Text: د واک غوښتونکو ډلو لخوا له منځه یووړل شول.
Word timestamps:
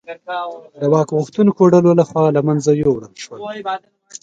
د 0.81 0.83
واک 0.91 1.09
غوښتونکو 1.17 1.61
ډلو 1.73 1.91
لخوا 1.99 2.23
له 2.35 2.41
منځه 2.47 2.71
یووړل 2.81 3.13
شول. 3.23 3.39